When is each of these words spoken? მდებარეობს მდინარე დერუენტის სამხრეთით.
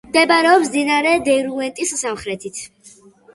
მდებარეობს 0.09 0.71
მდინარე 0.71 1.11
დერუენტის 1.27 1.93
სამხრეთით. 2.01 2.65